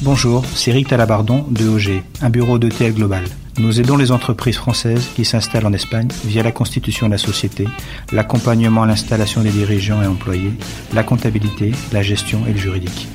[0.00, 3.24] Bonjour, c'est Rick Talabardon de OG, un bureau d'ETL global.
[3.58, 7.66] Nous aidons les entreprises françaises qui s'installent en Espagne via la constitution de la société,
[8.12, 10.52] l'accompagnement à l'installation des dirigeants et employés,
[10.94, 13.08] la comptabilité, la gestion et le juridique.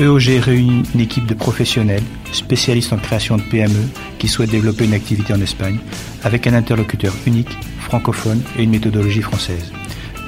[0.00, 2.02] EOG réunit une équipe de professionnels,
[2.32, 3.88] spécialistes en création de PME,
[4.18, 5.78] qui souhaitent développer une activité en Espagne,
[6.24, 9.70] avec un interlocuteur unique, francophone et une méthodologie française.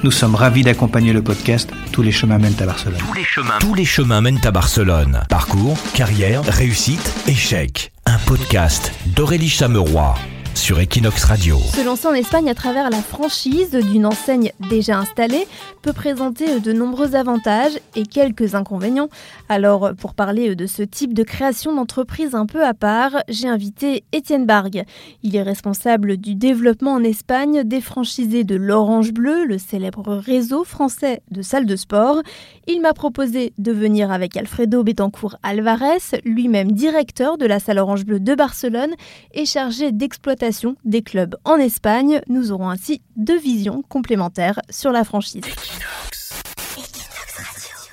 [0.05, 2.98] Nous sommes ravis d'accompagner le podcast Tous les chemins mènent à Barcelone.
[2.98, 5.23] Tous les chemins, Tous les chemins mènent à Barcelone.
[5.29, 7.93] Parcours, carrière, réussite, échec.
[8.07, 10.15] Un podcast d'Aurélie Chameroy
[10.59, 11.57] sur Equinox Radio.
[11.73, 15.47] Se lancer en Espagne à travers la franchise d'une enseigne déjà installée
[15.83, 19.09] peut présenter de nombreux avantages et quelques inconvénients.
[19.49, 24.02] Alors, pour parler de ce type de création d'entreprise un peu à part, j'ai invité
[24.13, 24.83] Étienne Bargue.
[25.23, 30.65] Il est responsable du développement en Espagne des franchisés de l'Orange Bleu, le célèbre réseau
[30.65, 32.21] français de salles de sport.
[32.66, 38.05] Il m'a proposé de venir avec Alfredo Betancourt Alvarez, lui-même directeur de la salle Orange
[38.05, 38.95] Bleu de Barcelone
[39.33, 40.48] et chargé d'exploitation
[40.85, 42.21] des clubs en Espagne.
[42.29, 45.45] Nous aurons ainsi deux visions complémentaires sur la franchise.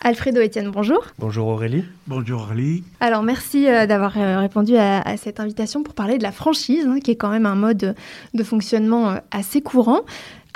[0.02, 1.03] Alfredo Etienne, bonjour.
[1.17, 1.83] Bonjour Aurélie.
[2.06, 2.83] Bonjour Aurélie.
[3.00, 7.00] Alors merci euh, d'avoir euh, répondu à, cette invitation pour parler de la franchise, hein,
[7.03, 7.95] qui est quand même un mode
[8.36, 10.02] de fonctionnement euh, assez courant.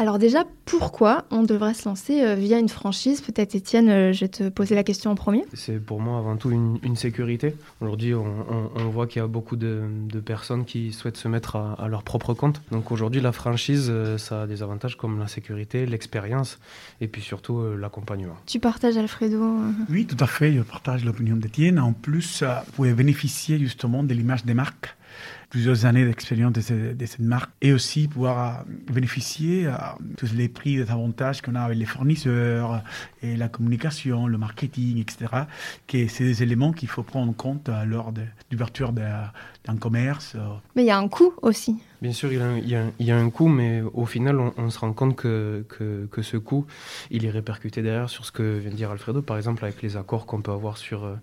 [0.02, 3.20] Alors déjà, pourquoi on devrait se lancer euh, via une franchise?
[3.20, 5.44] Peut-être Étienne, euh, je vais te poser la question en premier.
[5.54, 7.54] C'est pour moi avant tout une, sécurité.
[7.82, 9.84] Aujourd'hui, on, voit qu'il y a beaucoup de,
[10.26, 12.62] personnes qui souhaitent se mettre à, leur propre compte.
[12.72, 16.60] Donc aujourd'hui, la franchise, euh, ça a des avantages comme la sécurité, l'expérience
[17.02, 18.38] et puis surtout l'accompagnement.
[18.46, 19.54] Tu partages Alfredo
[19.90, 21.78] Oui, tout à fait, je partage l'opinion d'Étienne.
[21.78, 24.96] En plus, vous pouvez bénéficier justement de l'image des marques
[25.50, 29.74] plusieurs années d'expérience de, cette marque et aussi pouvoir euh, bénéficier de euh,
[30.18, 32.84] tous les prix, des avantages qu'on a avec les fournisseurs
[33.22, 35.44] et la communication, le marketing, etc.
[35.88, 40.36] Que c'est des éléments qu'il faut prendre en compte lors de l'ouverture d'un commerce.
[40.76, 41.80] Mais il y a un coût aussi.
[42.02, 44.80] Bien sûr, il y, a, il y a, un coût, mais au final, on, se
[44.80, 46.66] rend compte que, que, ce coût,
[47.12, 49.98] il est répercuté derrière sur ce que vient de dire Alfredo, par exemple avec les
[49.98, 51.16] accords qu'on peut avoir sur, euh,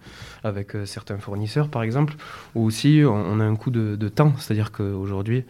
[0.45, 2.15] avec euh, certains fournisseurs, par exemple,
[2.55, 4.09] ou aussi on, a un coût de, de
[4.39, 5.45] c'est-à-dire qu'aujourd'hui,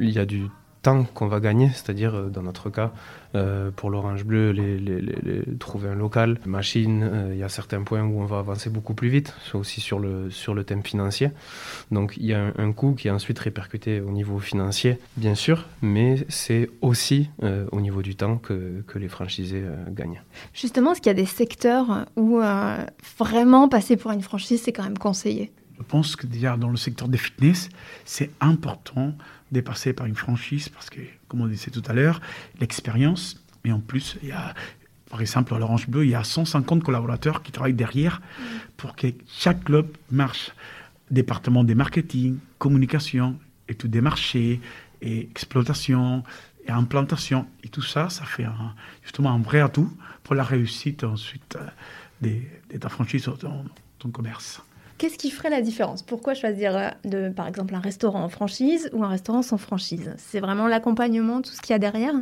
[0.00, 0.48] il y a du
[0.82, 2.92] temps qu'on va gagner, c'est-à-dire euh, dans notre cas,
[3.34, 4.52] euh, pour l'Orange Bleu,
[5.58, 8.92] trouver un local, machine, euh, il y a certains points où on va avancer beaucoup
[8.92, 11.30] plus vite, aussi sur le, sur le thème financier.
[11.90, 15.66] Donc il y a un, coût qui est ensuite répercuté au niveau financier, bien sûr,
[15.82, 17.28] mais c'est aussi
[17.70, 20.22] au niveau du temps que, que les franchisés gagnent.
[20.54, 22.40] Justement, est-ce qu'il y a des secteurs où
[23.18, 25.52] vraiment passer pour une franchise, c'est quand même conseillé?
[25.78, 27.68] Je pense que déjà dans le secteur des fitness,
[28.04, 29.14] c'est important
[29.50, 32.20] de passer par une franchise parce que, comme on disait tout à l'heure,
[32.60, 34.54] l'expérience, mais en plus, il y a,
[35.10, 38.42] par exemple, à l'Orange Bleu, il y a 150 collaborateurs qui travaillent derrière mm.
[38.76, 40.52] pour que chaque club marche.
[41.10, 43.38] Département des marketing, communication,
[43.68, 44.60] études des marchés,
[45.02, 46.22] et exploitation,
[46.66, 47.46] et implantation.
[47.62, 48.46] Et tout ça, ça fait
[49.02, 51.58] justement un vrai atout pour la réussite ensuite
[52.22, 52.38] euh,
[52.70, 53.64] de, ta franchise dans
[53.98, 54.62] ton commerce.
[55.02, 56.00] Qu'est-ce qui ferait la différence?
[56.00, 60.14] Pourquoi choisir, euh, par exemple, un restaurant en franchise ou un restaurant sans franchise?
[60.16, 62.14] C'est vraiment l'accompagnement, tout ce qu'il y a derrière?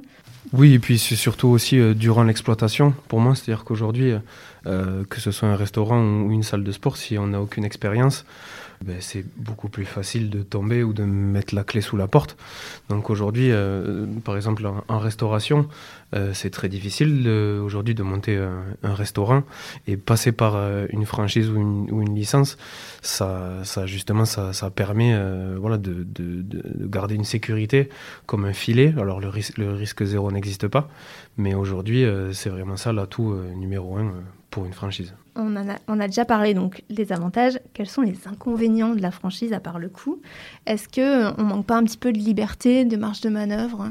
[0.54, 2.94] Oui, et puis c'est surtout aussi euh, durant l'exploitation.
[3.08, 4.14] Pour moi, c'est-à-dire qu'aujourd'hui,
[4.66, 7.64] euh, que ce soit un restaurant ou une salle de sport, si on n'a aucune
[7.64, 8.26] expérience,
[8.84, 12.36] ben, c'est beaucoup plus facile de tomber ou de mettre la clé sous la porte.
[12.88, 15.68] Donc aujourd'hui, euh, par exemple en, restauration,
[16.14, 19.44] euh, c'est très difficile aujourd'hui de monter un, restaurant
[19.86, 20.56] et passer par
[20.90, 22.58] une franchise ou une, licence,
[23.02, 25.14] ça, justement ça, permet
[25.56, 27.88] voilà, de, de, de, garder une sécurité
[28.26, 28.94] comme un filet.
[28.98, 30.88] Alors le risque zéro n'existe pas,
[31.36, 34.12] mais aujourd'hui c'est vraiment ça l'atout numéro un
[34.50, 35.14] pour une franchise.
[35.36, 37.58] On, a, on a déjà parlé donc des avantages.
[37.72, 40.20] Quels sont les inconvénients de la franchise à part le coût?
[40.66, 43.90] Est-ce que on manque pas un petit peu de liberté, de marge de manœuvre?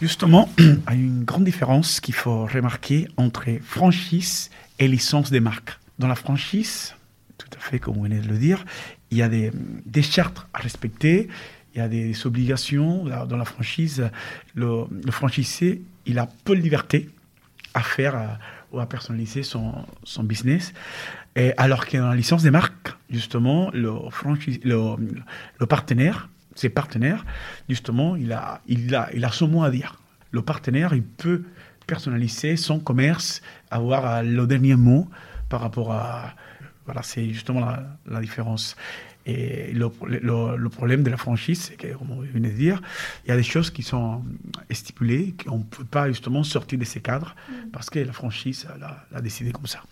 [0.00, 5.40] Justement, il y a une grande différence qu'il faut remarquer entre franchise et licence des
[5.40, 5.78] marques.
[5.98, 6.94] Dans la franchise,
[7.36, 8.64] tout à fait comme vous venez de le dire,
[9.10, 9.50] il y a des,
[9.84, 11.28] des chartes à respecter,
[11.74, 13.04] il y a des obligations.
[13.04, 14.08] Dans la franchise,
[14.54, 17.10] le, le franchisé, il a peu de liberté
[17.74, 18.38] à faire
[18.72, 20.72] ou à personnaliser son, son business.
[21.36, 23.92] Et alors que dans la licence des marques, justement, le,
[24.64, 24.96] le,
[25.58, 27.24] le partenaire, ses partenaires,
[27.68, 29.96] justement, il a, il, a, il a son mot à dire.
[30.30, 31.44] Le partenaire, il peut
[31.86, 35.08] personnaliser son commerce, avoir le dernier mot
[35.48, 36.34] par rapport à...
[36.86, 37.66] Voilà, c'est justement
[38.06, 38.76] la différence.
[39.26, 39.90] Et le,
[40.56, 42.80] le, problème de la franchise, c'est que, comme vous venez de dire,
[43.24, 44.24] il y a des choses qui sont
[44.70, 47.70] stipulées, qu'on ne peut pas justement sortir de ces cadres, mm.
[47.70, 48.66] parce que la franchise
[49.12, 49.82] l'a décidé comme ça.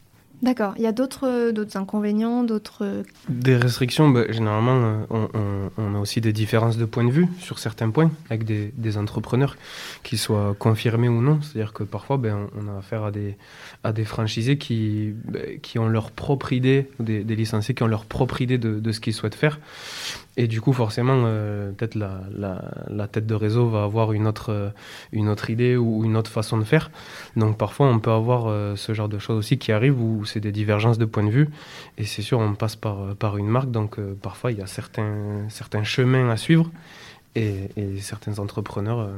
[0.42, 0.74] D'accord.
[0.76, 3.02] Il y a d'autres d'autres inconvénients, d'autres...
[3.28, 5.28] Des restrictions, bah, généralement, on,
[5.76, 9.56] on, a aussi des différences de point de vue sur certains points avec des, entrepreneurs,
[10.04, 11.40] qu'ils soient confirmés ou non.
[11.42, 13.36] C'est-à-dire que parfois, ben, on a affaire à des,
[13.82, 18.04] à des franchisés qui, ben, qui ont leur propre idée, des, licenciés qui ont leur
[18.04, 19.58] propre idée de ce qu'ils souhaitent faire.
[20.38, 24.72] Et du coup, forcément, euh, peut-être la, tête de réseau va avoir une autre,
[25.12, 26.90] une autre idée ou une autre façon de faire.
[27.36, 30.40] Donc parfois, on peut avoir euh, ce genre de choses aussi qui arrivent où c'est
[30.40, 31.48] des divergences de point de vue.
[31.98, 33.70] Et c'est sûr, on passe par, par une marque.
[33.70, 36.70] Donc euh, parfois, il y a certains, certains chemins à suivre.
[37.34, 39.12] Et, et certains entrepreneurs, euh,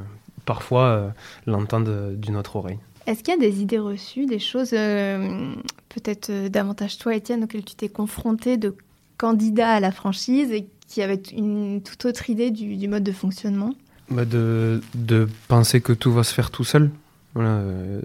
[0.45, 1.09] parfois, euh,
[1.47, 2.77] l'entendent d'une autre oreille.
[3.07, 5.53] Est-ce qu'il y a des idées reçues, des choses, euh,
[5.89, 8.75] peut-être davantage toi, Étienne, auxquelles tu t'es confronté de
[9.17, 13.73] candidats à la franchise et qui avaient une toute autre idée du, mode de fonctionnement
[14.09, 16.91] bah de, de, penser que tout va se faire tout seul.
[17.37, 18.01] Euh,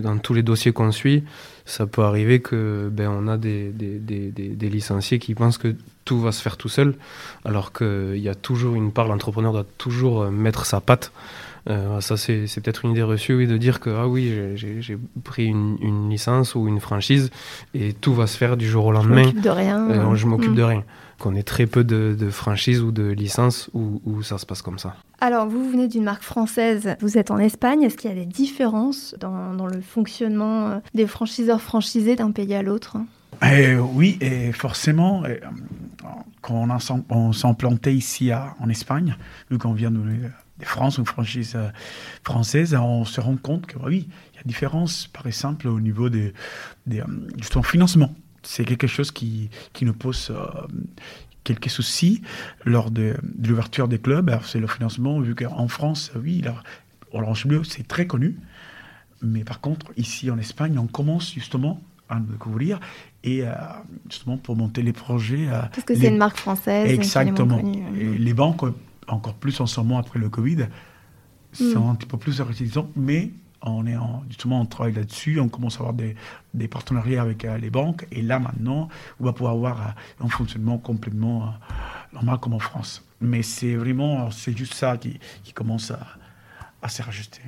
[0.00, 1.24] dans tous les dossiers qu'on suit,
[1.66, 5.74] ça peut arriver que ben, on a des, des, des, des, licenciés qui pensent que
[6.04, 6.94] tout va se faire tout seul,
[7.44, 11.10] alors qu'il y a toujours une part, l'entrepreneur doit toujours mettre sa patte.
[11.68, 15.46] Euh, ça, c'est peut-être une idée reçue, oui, de dire que ah oui, j'ai pris
[15.46, 17.30] une, une, licence ou une franchise
[17.74, 19.22] et tout va se faire du jour au lendemain.
[19.22, 19.90] Je m'occupe de rien.
[19.90, 20.56] Euh, je m'occupe mmh.
[20.56, 20.84] de rien.
[21.18, 24.62] Qu'on ait très peu de, de franchises ou de licences où, où, ça se passe
[24.62, 24.94] comme ça.
[25.20, 27.82] Alors, vous venez d'une marque française, vous êtes en Espagne.
[27.82, 32.54] Est-ce qu'il y a des différences dans, dans le fonctionnement des franchiseurs franchisés d'un pays
[32.54, 32.98] à l'autre
[33.42, 35.40] eh, oui, et forcément, et,
[36.40, 36.66] quand
[37.10, 39.16] on s'implantait ici à, en Espagne,
[39.50, 40.00] vu qu'on vient de,
[40.58, 41.68] de, France, une franchise euh,
[42.24, 46.08] française, on se rend compte que oui, il y a différence, par exemple, au niveau
[46.08, 46.32] des,
[46.86, 48.14] des, de son financement.
[48.42, 50.46] C'est quelque chose qui, qui nous pose euh,
[51.44, 52.22] quelques soucis
[52.64, 54.38] lors de, de l'ouverture des clubs.
[54.44, 56.42] C'est le financement, vu qu'en France, oui,
[57.12, 58.36] Orange Bleu, c'est très connu.
[59.22, 62.80] Mais par contre, ici en Espagne, on commence justement à découvrir
[63.24, 63.52] et euh,
[64.08, 65.48] justement pour monter les projets.
[65.48, 66.90] Euh, Parce que c'est une marque française.
[66.90, 67.60] Exactement.
[67.98, 68.62] Et les banques,
[69.08, 70.66] encore plus en ce moment après le Covid,
[71.52, 71.90] sont mm.
[71.90, 73.30] un petit peu plus réticents, mais
[73.62, 76.14] on est en, justement on travaille là-dessus, on commence à avoir des,
[76.54, 78.88] des partenariats avec euh, les banques, et là maintenant,
[79.20, 81.46] on va pouvoir avoir euh, un fonctionnement complètement euh,
[82.12, 83.04] normal comme en France.
[83.20, 85.98] Mais c'est vraiment, c'est juste ça qui, qui commence à,
[86.82, 87.40] à se rajuster.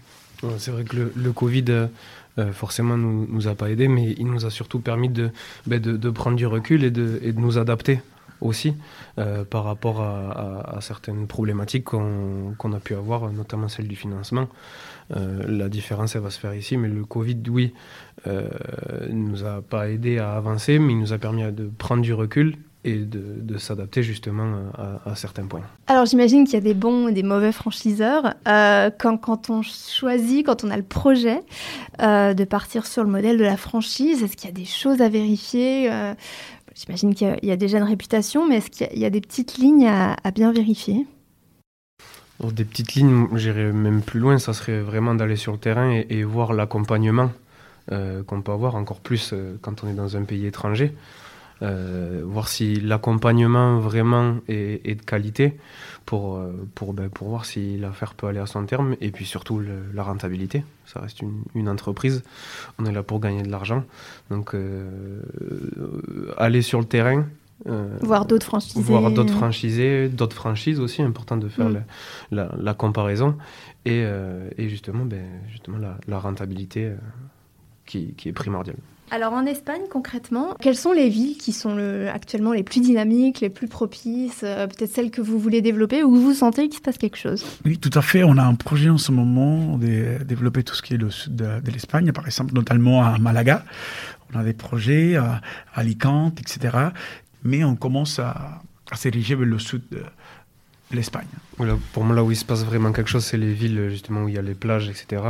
[0.42, 4.14] Ouais, c'est vrai que le, le Covid, euh, forcément, nous, nous a pas aidé, mais
[4.18, 5.30] il nous a surtout permis de,
[5.66, 8.00] ben de, de, prendre du recul et de, et de nous adapter
[8.40, 8.74] aussi
[9.18, 14.48] euh, par rapport à, certaines problématiques qu'on qu a pu avoir, notamment celle du financement.
[15.16, 17.74] Euh, la différence, elle va se faire ici, mais le Covid, oui,
[18.26, 18.48] euh,
[19.10, 22.56] nous a pas aidé à avancer, mais il nous a permis de prendre du recul
[22.82, 24.54] et de, s'adapter justement
[25.04, 25.60] à, certains points.
[25.86, 28.34] Alors j'imagine qu'il y a des bons et des mauvais franchiseurs.
[28.46, 31.42] Quand, quand, on choisit, quand on a le projet
[31.98, 35.10] de partir sur le modèle de la franchise, est-ce qu'il y a des choses à
[35.10, 35.90] vérifier?
[36.80, 39.86] J'imagine qu'il y, a déjà une réputation, mais est-ce qu'il y, a des petites lignes
[39.86, 41.06] à, bien vérifier?
[42.38, 45.92] Alors, Des petites lignes, j'irais même plus loin, ça serait vraiment d'aller sur le terrain
[45.92, 47.32] et, et voir l'accompagnement
[47.92, 50.94] euh, qu'on peut avoir, encore plus euh, quand on est dans un pays étranger.
[51.62, 55.58] Euh, voir si l'accompagnement vraiment est, est, de qualité
[56.06, 59.26] pour, euh, pour, ben, pour voir si l'affaire peut aller à son terme et puis
[59.26, 60.64] surtout le, la rentabilité.
[60.86, 62.22] Ça reste une, une, entreprise,
[62.78, 63.84] on est là pour gagner de l'argent.
[64.30, 65.20] Donc euh,
[66.38, 67.26] aller sur le terrain.
[67.66, 68.80] Euh, voir d'autres franchisés.
[68.80, 71.82] Voir d'autres franchisés, d'autres franchises aussi, important de faire mm.
[72.30, 73.36] la, la, la, comparaison.
[73.84, 76.90] Et, euh, et justement, ben, justement la, la rentabilité
[77.84, 78.76] qui, qui est primordiale.
[79.12, 83.40] Alors en Espagne, concrètement, quelles sont les villes qui sont le, actuellement les plus dynamiques,
[83.40, 86.82] les plus propices, euh, peut-être celles que vous voulez développer, où vous sentez qu'il se
[86.82, 87.44] passe quelque chose?
[87.64, 88.22] Oui, tout à fait.
[88.22, 91.34] On a un projet en ce moment de développer tout ce qui est le sud
[91.34, 93.64] de, l'Espagne, par exemple, notamment à Malaga.
[94.32, 95.40] On a des projets à
[95.74, 96.76] Alicante, etc.
[97.42, 98.62] Mais on commence à,
[98.94, 100.02] s'ériger vers le sud de,
[100.92, 101.26] l'Espagne.
[101.56, 104.22] Voilà, pour moi, là où il se passe vraiment quelque chose, c'est les villes justement
[104.22, 105.22] où il y a les plages, etc.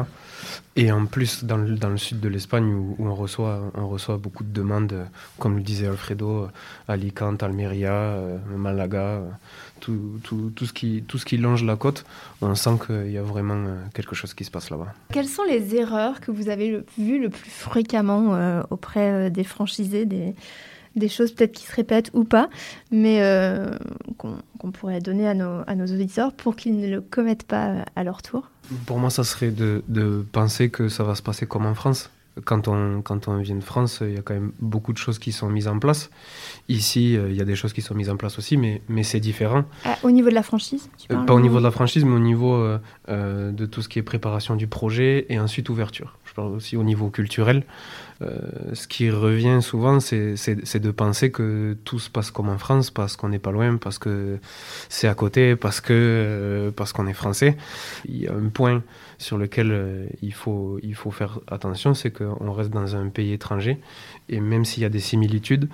[0.77, 3.89] Et en plus, dans le, dans le sud de l'Espagne, où, où, on, reçoit, on
[3.89, 5.07] reçoit beaucoup de demandes,
[5.39, 6.49] comme le disait Alfredo,
[6.89, 9.29] Alicante, Almeria, euh, Malaga, euh,
[9.81, 12.05] tout, tout, tout, ce qui, tout ce qui longe la côte,
[12.41, 14.95] on sent qu'il y a vraiment euh, quelque chose qui se passe là-bas.
[15.13, 20.07] Quelles sont les erreurs que vous avez vues le plus fréquemment euh, auprès des franchisés,
[20.07, 20.35] des
[20.97, 22.49] des choses peut-être qui se répètent ou pas,
[22.91, 23.71] mais euh,
[24.17, 27.85] qu'on qu pourrait donner à nos, à nos auditeurs pour qu'ils ne le commettent pas
[27.97, 28.51] à leur tour
[28.87, 32.11] Pour moi, ça serait de, de penser que ça va se passer comme en France.
[32.45, 35.19] Quand on, quand on vient de France, il y a quand même beaucoup de choses
[35.19, 36.11] qui sont mises en place.
[36.69, 39.21] Ici, il y a des choses qui sont mises en place aussi, mais, mais c'est
[39.21, 39.65] différent.
[39.85, 42.21] Ah, au niveau de la franchise euh, Pas au niveau de la franchise, mais au
[42.21, 46.17] niveau euh, de tout ce qui est préparation du projet et ensuite ouverture.
[46.31, 47.65] Je parle aussi au niveau culturel.
[48.23, 48.39] Euh,
[48.73, 50.37] ce qui revient souvent, c'est
[50.79, 53.99] de penser que tout se passe comme en France parce qu'on n'est pas loin, parce
[53.99, 54.39] que
[54.89, 57.57] c'est à côté, parce euh, qu'on est français.
[58.05, 58.85] Il y a un point
[59.19, 63.33] sur lequel euh, il, faut, il faut faire attention, c'est qu'on reste dans un pays
[63.33, 63.79] étranger
[64.29, 65.69] et même s'il y a des similitudes,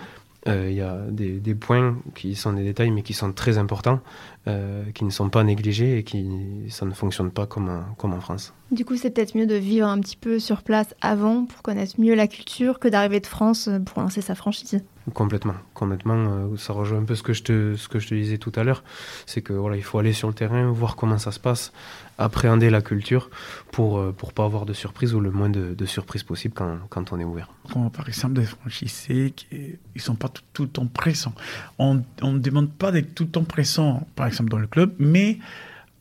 [0.46, 4.00] il y a des, points qui sont des détails mais qui sont très importants
[4.48, 6.28] euh, qui ne sont pas négligés et qui
[6.68, 8.52] ça ne fonctionne pas comme, comme en France.
[8.70, 12.00] Du coup, c'est peut-être mieux de vivre un petit peu sur place avant pour connaître
[12.00, 14.80] mieux la culture que d'arriver de France pour lancer sa franchise.
[15.14, 16.16] Complètement, complètement.
[16.16, 18.50] Euh, ça rejoint un peu ce que je te, ce que je te disais tout
[18.56, 18.82] à l'heure.
[19.24, 21.72] C'est que voilà, il faut aller sur le terrain, voir comment ça se passe,
[22.18, 23.30] appréhender la culture
[23.70, 26.54] pour ne euh, pour pas avoir de surprise ou le moins de, de surprises possible
[26.54, 27.50] quand, quand, on est ouvert.
[27.92, 29.46] par exemple des franchisés qui
[29.94, 31.34] ils sont pas tout, tout le temps pressants.
[31.78, 35.38] On ne demande pas d'être tout le temps pressant, par exemple dans le club, mais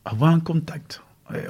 [0.04, 1.02] avoir un contact.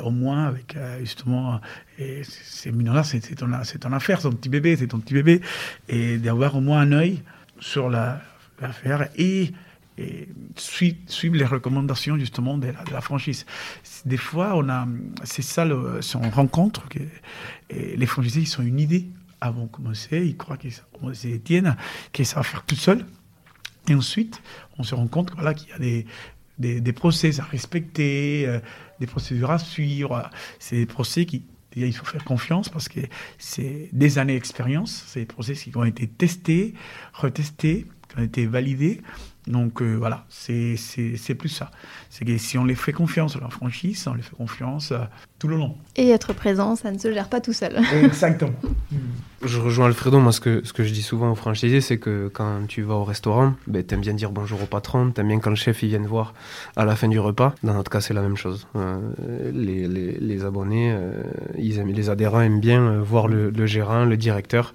[0.04, 1.60] au moins avec euh, justement
[2.00, 5.42] et ces millions-là, c'est ton, affaire, c'est ton petit bébé, c'est ton petit bébé,
[5.90, 7.22] et d'avoir au moins un œil
[7.60, 9.52] sur l'affaire et,
[9.98, 13.46] et suivre, les recommandations justement de la, franchise.
[14.06, 14.88] Des fois, on a,
[15.24, 17.00] c'est ça, le, on rencontre que
[17.70, 19.08] les franchisés, ils ont une idée
[19.42, 20.74] avant de commencer, ils croient qu'ils
[21.14, 21.76] c'est Étienne,
[22.14, 23.06] que ça va faire tout seul.
[23.88, 24.42] Et ensuite,
[24.78, 26.06] on se rend compte voilà, qu'il y a des,
[26.58, 28.60] des, procès à respecter, euh,
[29.00, 30.30] des procédures à suivre.
[30.60, 31.44] C'est des procès qui,
[31.76, 33.02] il faut faire confiance parce que
[33.38, 35.04] c'est des années d'expérience.
[35.08, 36.74] C'est des procès qui ont été testés,
[37.14, 39.02] retestés, qui ont été validés.
[39.48, 40.76] Donc euh, voilà, c'est
[41.38, 41.70] plus ça.
[42.10, 45.00] C'est que si on les fait confiance à la franchise, on les fait confiance euh,
[45.38, 45.76] tout le long.
[45.96, 47.80] Et être présent, ça ne se gère pas tout seul.
[48.04, 48.54] Exactement.
[49.44, 52.32] je rejoins Alfredo, moi ce que, ce que je dis souvent aux franchisés, c'est que
[52.34, 55.52] quand tu vas au restaurant, ben, t'aimes bien dire bonjour au patron, t'aimes bien quand
[55.52, 56.34] le chef il vient voir
[56.76, 57.54] à la fin du repas.
[57.64, 58.68] Dans notre cas, c'est la même chose.
[58.76, 58.98] Euh,
[59.54, 60.98] les, les, les, abonnés,
[61.58, 64.74] ils aiment, les adhérents aiment bien voir le, le gérant, le directeur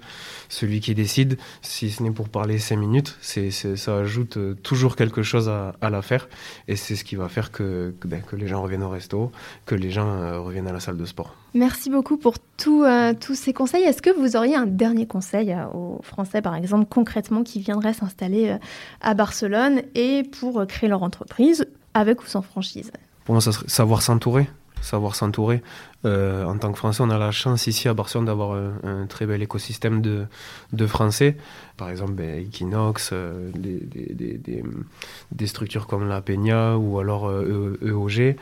[0.51, 4.97] celui qui décide, si ce n'est pour parler cinq minutes, c'est, ça ajoute euh, toujours
[4.97, 6.27] quelque chose à, l'affaire
[6.67, 9.31] et c'est ce qui va faire que, que, ben, les gens reviennent au resto,
[9.65, 11.33] que les gens euh, reviennent à la salle de sport.
[11.53, 12.35] Merci beaucoup pour
[12.67, 13.83] euh, tous ces conseils.
[13.83, 18.57] Est-ce que vous auriez un dernier conseil aux Français, par exemple, concrètement, qui viendraient s'installer
[18.99, 22.91] à Barcelone et pour créer leur entreprise, avec ou sans franchise?
[23.23, 24.49] Pour moi, ça serait savoir s'entourer
[24.81, 25.61] savoir s'entourer.
[26.05, 28.53] Euh, en tant que Français, on a la chance ici à Barcelone d'avoir
[28.83, 31.37] un, très bel écosystème de, Français.
[31.77, 38.33] Par exemple, ben, Equinox, euh, des, structures comme la Peña ou alors EOG euh,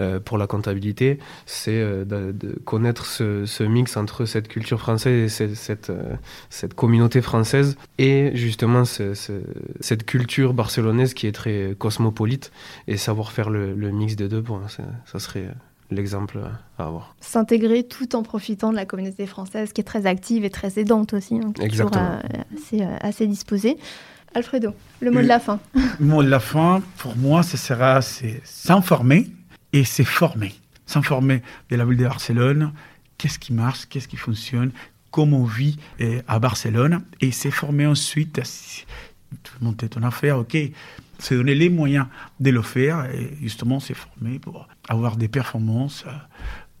[0.00, 1.18] e pour la comptabilité.
[1.46, 5.92] C'est de, connaître ce, mix entre cette culture française et cette,
[6.74, 12.52] communauté française et justement cette culture barcelonaise qui est très cosmopolite
[12.88, 15.48] et savoir faire le, mix des deux, bon, ça serait
[15.90, 16.38] l'exemple
[16.78, 17.05] à avoir.
[17.20, 21.14] S'intégrer tout en profitant de la communauté française qui est très active et très aidante
[21.14, 22.18] aussi, hein, Exactement.
[22.56, 23.76] assez, euh, assez disposée.
[24.34, 25.60] Alfredo, le mot de la fin.
[25.74, 29.30] Le mot de la fin, pour moi, ce sera s'informer
[29.72, 30.54] et c'est former.
[30.84, 32.72] S'informer de la ville de Barcelone,
[33.18, 34.72] qu'est-ce qui marche, qu'est-ce qui fonctionne,
[35.10, 38.40] comment on vit euh, à Barcelone et c'est former ensuite,
[39.62, 40.56] monter ton affaire, ok,
[41.18, 42.06] se donner les moyens
[42.40, 46.10] de le faire et justement se former pour avoir des performances euh,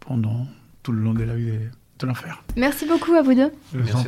[0.06, 0.46] pendant
[0.82, 1.52] tout le long de la vie
[1.98, 2.42] de l'enfer.
[2.56, 3.52] Merci beaucoup à vous deux.
[3.72, 4.06] Merci,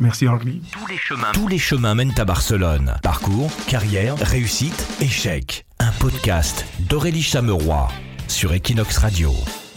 [0.00, 0.26] Merci
[0.72, 2.94] Tous les, chemins, tous les chemins mènent à Barcelone.
[3.02, 5.64] Parcours, carrière, réussite, échec.
[5.78, 7.88] Un podcast d'Aurélie Chameroy
[8.28, 9.32] sur Equinox Radio.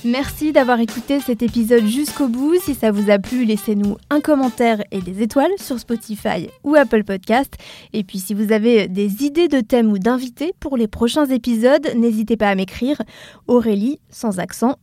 [0.06, 2.54] Merci d'avoir écouté cet épisode jusqu'au bout.
[2.62, 7.04] Si ça vous a plu, laissez-nous un commentaire et des étoiles sur Spotify ou Apple
[7.04, 7.56] Podcast.
[7.92, 11.90] Et puis si vous avez des idées de thèmes ou d'invités pour les prochains épisodes,
[11.96, 13.02] n'hésitez pas à m'écrire
[13.48, 14.76] aurélie sans accent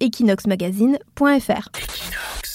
[0.00, 1.68] equinoxmagazine.fr.
[1.76, 2.49] Equinox.